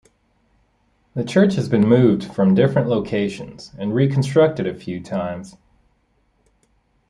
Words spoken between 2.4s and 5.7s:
different locations and reconstructed a few times.